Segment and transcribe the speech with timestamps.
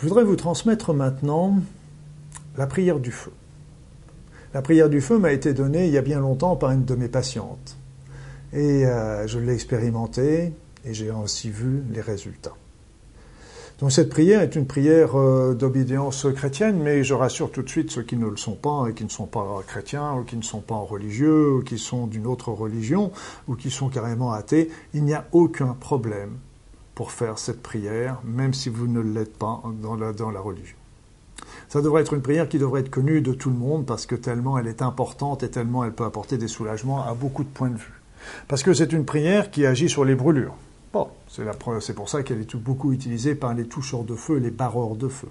[0.00, 1.58] Je voudrais vous transmettre maintenant
[2.56, 3.32] la prière du feu.
[4.54, 6.94] La prière du feu m'a été donnée il y a bien longtemps par une de
[6.94, 7.76] mes patientes.
[8.54, 10.54] Et euh, je l'ai expérimentée
[10.86, 12.54] et j'ai aussi vu les résultats.
[13.78, 17.90] Donc cette prière est une prière euh, d'obédience chrétienne, mais je rassure tout de suite
[17.90, 20.42] ceux qui ne le sont pas et qui ne sont pas chrétiens ou qui ne
[20.42, 23.12] sont pas religieux ou qui sont d'une autre religion
[23.48, 26.38] ou qui sont carrément athées, il n'y a aucun problème
[26.94, 30.76] pour faire cette prière, même si vous ne l'êtes pas dans la, religion.
[31.68, 34.14] Ça devrait être une prière qui devrait être connue de tout le monde parce que
[34.14, 37.70] tellement elle est importante et tellement elle peut apporter des soulagements à beaucoup de points
[37.70, 38.00] de vue.
[38.48, 40.56] Parce que c'est une prière qui agit sur les brûlures.
[40.92, 44.96] Bon, c'est pour ça qu'elle est beaucoup utilisée par les toucheurs de feu, les barreurs
[44.96, 45.28] de feu.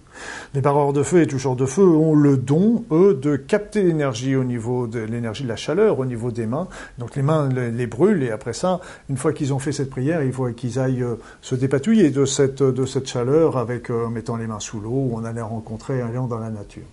[0.53, 3.83] Les barreurs de feu et les toucheurs de feu ont le don, eux, de capter
[3.83, 6.69] l'énergie au niveau de l'énergie de la chaleur au niveau des mains.
[6.97, 10.23] Donc les mains les, brûlent et après ça, une fois qu'ils ont fait cette prière,
[10.23, 12.63] il faut qu'ils aillent euh, se dépatouiller de cette,
[13.05, 16.39] chaleur avec euh, mettant les mains sous l'eau ou en allant rencontrer un lion dans
[16.39, 16.83] la nature.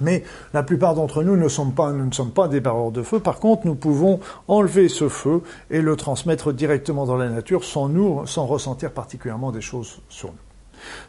[0.00, 3.02] Mais la plupart d'entre nous ne sommes pas, nous ne sommes pas des barreurs de
[3.02, 3.20] feu.
[3.20, 7.88] Par contre, nous pouvons enlever ce feu et le transmettre directement dans la nature sans
[7.88, 10.34] nous, sans ressentir particulièrement des choses sur nous.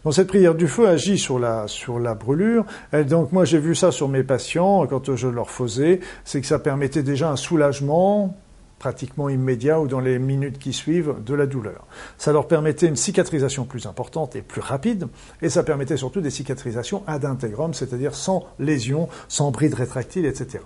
[0.03, 2.65] Donc cette prière du feu agit sur la, sur la brûlure.
[2.93, 6.47] Et donc moi j'ai vu ça sur mes patients quand je leur faisais, c'est que
[6.47, 8.35] ça permettait déjà un soulagement
[8.79, 11.85] pratiquement immédiat ou dans les minutes qui suivent de la douleur.
[12.17, 15.07] Ça leur permettait une cicatrisation plus importante et plus rapide,
[15.41, 20.59] et ça permettait surtout des cicatrisations ad integrum, c'est-à-dire sans lésion, sans bride rétractile, etc.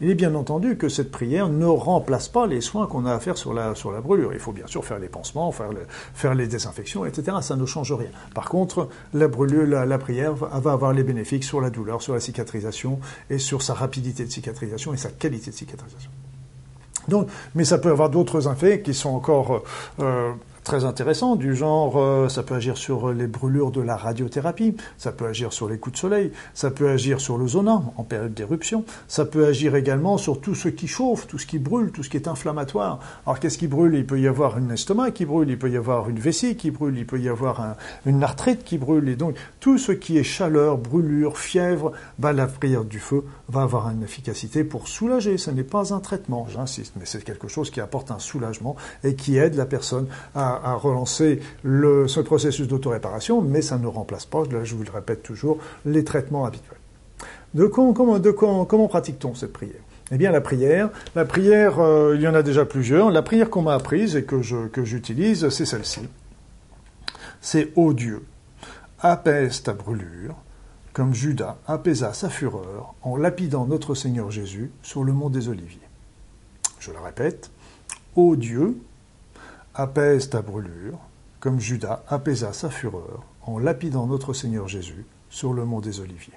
[0.00, 3.18] Il est bien entendu que cette prière ne remplace pas les soins qu'on a à
[3.18, 4.34] faire sur la, sur la brûlure.
[4.34, 5.70] Il faut bien sûr faire les pansements, faire,
[6.12, 7.38] faire les désinfections, etc.
[7.40, 8.10] Ça ne change rien.
[8.34, 12.12] Par contre, la brûlure, la, la, prière va avoir les bénéfices sur la douleur, sur
[12.12, 13.00] la cicatrisation
[13.30, 16.10] et sur sa rapidité de cicatrisation et sa qualité de cicatrisation.
[17.08, 19.62] Donc, mais ça peut avoir d'autres effets qui sont encore
[20.00, 20.32] euh,
[20.66, 25.12] très intéressant, du genre euh, ça peut agir sur les brûlures de la radiothérapie, ça
[25.12, 28.84] peut agir sur les coups de soleil, ça peut agir sur le en période d'éruption,
[29.06, 32.10] ça peut agir également sur tout ce qui chauffe, tout ce qui brûle, tout ce
[32.10, 32.98] qui est inflammatoire.
[33.24, 33.94] Alors qu'est-ce qui brûle?
[33.94, 36.72] Il peut y avoir un estomac qui brûle, il peut y avoir une vessie qui
[36.72, 40.24] brûle, il peut y avoir une arthrite qui brûle, et donc tout ce qui est
[40.24, 45.38] chaleur, brûlure, fièvre, bah, la prière du feu va avoir une efficacité pour soulager.
[45.38, 48.74] Ce n'est pas un traitement, j'insiste, mais c'est quelque chose qui apporte un soulagement
[49.04, 53.86] et qui aide la personne à à, relancer le, ce processus d'autoréparation, mais ça ne
[53.86, 56.78] remplace pas, là je vous le répète toujours, les traitements habituels.
[57.54, 59.80] De, comment, de comment pratique-t-on cette prière?
[60.12, 63.10] Eh bien, la prière, la prière, euh, il y en a déjà plusieurs.
[63.10, 66.02] La prière qu'on m'a apprise et que, je, que j'utilise, c'est celle-ci.
[67.40, 68.24] C'est Ô Dieu,
[69.00, 70.36] apaise ta brûlure,
[70.92, 75.80] comme Judas apaisa sa fureur en lapidant notre Seigneur Jésus sur le mont des Oliviers.
[76.78, 77.50] Je le répète,
[78.14, 78.78] Ô Dieu,
[79.76, 80.98] apaise ta brûlure,
[81.38, 86.34] comme Judas apaisa sa fureur en lapidant notre Seigneur Jésus sur le mont des Oliviers.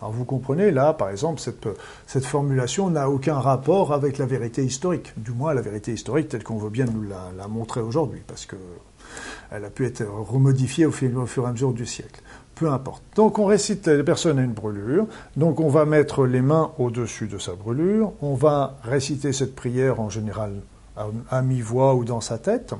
[0.00, 5.12] Alors vous comprenez, là, par exemple, cette, formulation n'a aucun rapport avec la vérité historique,
[5.18, 8.56] du moins la vérité historique telle qu'on veut bien nous la, montrer aujourd'hui, parce que
[9.50, 12.22] elle a pu être remodifiée au, au fur et à mesure du siècle.
[12.54, 13.02] Peu importe.
[13.16, 15.06] Donc on récite, la personne a une brûlure,
[15.36, 20.00] donc on va mettre les mains au-dessus de sa brûlure, on va réciter cette prière
[20.00, 20.52] en général
[21.30, 22.74] à, mi-voix ou dans sa tête.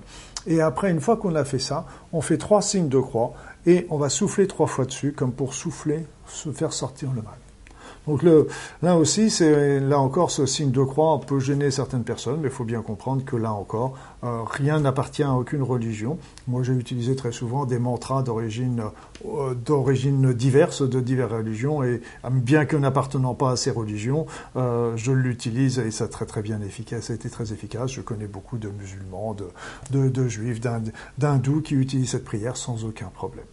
[0.46, 3.34] Et après, une fois qu'on a fait ça, on fait trois signes de croix
[3.66, 7.34] et on va souffler trois fois dessus, comme pour souffler, se faire sortir le mal.
[8.06, 8.48] Donc le,
[8.82, 12.64] là aussi, là encore ce signe de croix peut gêner certaines personnes, mais il faut
[12.64, 13.94] bien comprendre que là encore,
[14.24, 16.18] euh, rien n'appartient à aucune religion.
[16.48, 18.82] Moi, j'ai utilisé très souvent des mantras d'origine
[19.26, 22.00] euh, d'origine diverse, de diverses religions, et
[22.30, 26.60] bien que n'appartenant pas à ces religions, euh, je l'utilise et ça très très bien
[26.62, 27.04] efficace.
[27.04, 27.90] Ça a été très efficace.
[27.90, 29.48] Je connais beaucoup de musulmans, de,
[29.90, 30.60] de, de juifs,
[31.18, 33.46] d'hindous qui utilisent cette prière sans aucun problème.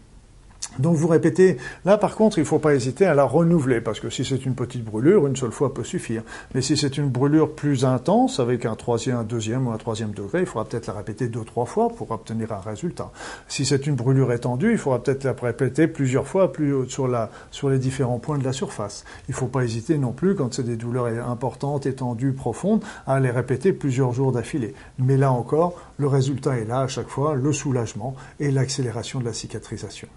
[0.79, 3.99] Donc vous répétez, là par contre il ne faut pas hésiter à la renouveler, parce
[3.99, 6.21] que si c'est une petite brûlure, une seule fois peut suffire.
[6.53, 10.11] Mais si c'est une brûlure plus intense, avec un troisième, un deuxième ou un troisième
[10.11, 13.11] degré, il faudra peut-être la répéter deux, trois fois pour obtenir un résultat.
[13.47, 17.09] Si c'est une brûlure étendue, il faudra peut-être la répéter plusieurs fois plus sur,
[17.49, 19.03] sur les différents points de la surface.
[19.27, 23.19] Il ne faut pas hésiter non plus, quand c'est des douleurs importantes, étendues, profondes, à
[23.19, 24.75] les répéter plusieurs jours d'affilée.
[24.99, 29.25] Mais là encore, le résultat est là à chaque fois, le soulagement et l'accélération de
[29.25, 30.07] la cicatrisation.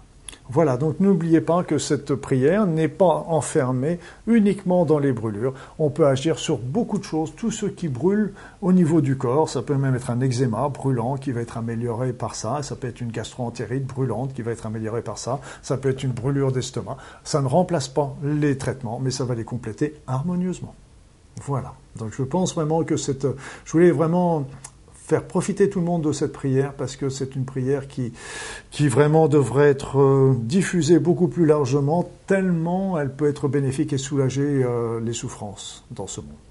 [0.49, 5.53] Voilà, donc n'oubliez pas que cette prière n'est pas enfermée uniquement dans les brûlures.
[5.79, 9.47] On peut agir sur beaucoup de choses, tout ce qui brûle au niveau du corps.
[9.47, 12.63] Ça peut même être un eczéma brûlant qui va être amélioré par ça.
[12.63, 15.39] Ça peut être une gastroentérite brûlante qui va être améliorée par ça.
[15.61, 16.97] Ça peut être une brûlure d'estomac.
[17.23, 20.75] Ça ne remplace pas les traitements, mais ça va les compléter harmonieusement.
[21.45, 21.73] Voilà.
[21.97, 23.27] Donc je pense vraiment que cette,
[23.65, 24.45] je voulais vraiment
[25.11, 28.13] faire profiter tout le monde de cette prière parce que c'est une prière qui,
[28.69, 33.97] qui vraiment devrait être euh, diffusée beaucoup plus largement, tellement elle peut être bénéfique et
[33.97, 36.50] soulager euh, les souffrances dans ce monde.